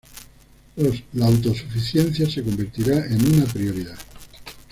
[1.13, 3.99] La autosuficiencia se convertirá en una prioridad.